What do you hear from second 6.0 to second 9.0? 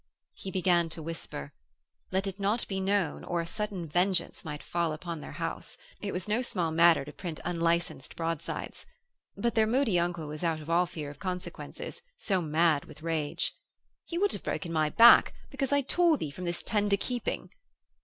It was no small matter to print unlicensed broadsides.